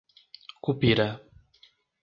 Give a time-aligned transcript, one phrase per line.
[0.63, 1.07] Cupira